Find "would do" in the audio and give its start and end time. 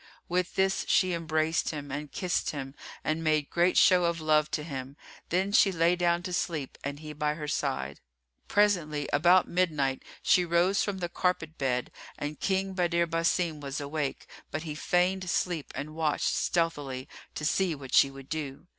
18.09-18.65